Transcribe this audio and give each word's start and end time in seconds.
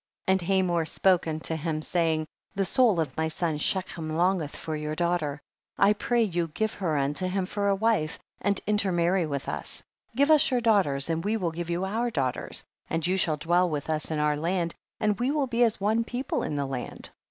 24. 0.25 0.33
And 0.33 0.41
Hamor 0.49 0.85
spoke 0.85 1.27
unto 1.27 1.55
them, 1.55 1.79
saying, 1.83 2.25
the 2.55 2.65
soul 2.65 2.99
of 2.99 3.15
my 3.15 3.27
son 3.27 3.59
Shechem 3.59 4.09
longeth 4.17 4.57
for 4.57 4.75
your 4.75 4.95
daughter; 4.95 5.39
I 5.77 5.93
pray 5.93 6.23
you 6.23 6.47
give 6.47 6.73
her 6.73 6.97
unto 6.97 7.27
him 7.27 7.45
for 7.45 7.67
a 7.67 7.75
wife 7.75 8.17
and 8.41 8.59
intermarry 8.65 9.27
with 9.27 9.47
us; 9.47 9.83
give 10.15 10.31
us 10.31 10.49
your 10.49 10.59
daughters 10.59 11.07
and 11.11 11.23
we 11.23 11.37
will 11.37 11.51
give 11.51 11.69
you 11.69 11.85
our 11.85 12.09
daughters, 12.09 12.65
and 12.89 13.05
you 13.05 13.15
shall 13.15 13.37
dwell 13.37 13.69
with 13.69 13.91
us 13.91 14.09
in 14.09 14.17
our 14.17 14.35
land 14.35 14.73
and 14.99 15.19
we 15.19 15.29
will 15.29 15.45
be 15.45 15.63
as 15.63 15.79
one 15.79 16.03
people 16.03 16.41
in 16.41 16.55
the 16.55 16.65
land. 16.65 17.11